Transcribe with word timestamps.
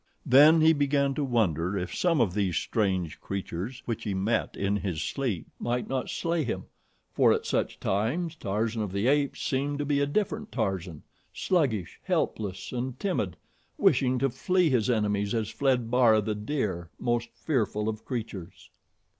Then 0.25 0.61
he 0.61 0.73
commenced 0.73 1.17
to 1.17 1.23
wonder 1.23 1.77
if 1.77 1.93
some 1.93 2.19
of 2.21 2.33
these 2.33 2.55
strange 2.57 3.19
creatures 3.21 3.83
which 3.85 4.03
he 4.03 4.15
met 4.15 4.57
in 4.57 4.77
his 4.77 4.99
sleep 5.03 5.45
might 5.59 5.87
not 5.87 6.09
slay 6.09 6.43
him, 6.43 6.63
for 7.11 7.31
at 7.31 7.45
such 7.45 7.79
times 7.79 8.35
Tarzan 8.35 8.81
of 8.81 8.91
the 8.91 9.05
Apes 9.05 9.43
seemed 9.43 9.77
to 9.77 9.85
be 9.85 9.99
a 9.99 10.07
different 10.07 10.51
Tarzan, 10.51 11.03
sluggish, 11.31 11.99
helpless 12.01 12.71
and 12.71 12.99
timid 12.99 13.37
wishing 13.77 14.17
to 14.17 14.31
flee 14.31 14.71
his 14.71 14.89
enemies 14.89 15.35
as 15.35 15.51
fled 15.51 15.91
Bara, 15.91 16.19
the 16.19 16.33
deer, 16.33 16.89
most 16.97 17.29
fearful 17.35 17.87
of 17.87 18.03
creatures. 18.03 18.71